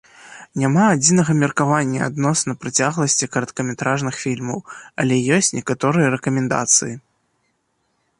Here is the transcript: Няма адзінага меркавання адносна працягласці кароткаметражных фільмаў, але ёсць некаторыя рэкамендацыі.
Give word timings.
Няма 0.59 0.83
адзінага 0.93 1.33
меркавання 1.41 1.99
адносна 2.11 2.55
працягласці 2.63 3.29
кароткаметражных 3.35 4.15
фільмаў, 4.23 4.57
але 5.03 5.15
ёсць 5.37 5.53
некаторыя 5.59 6.07
рэкамендацыі. 6.15 6.93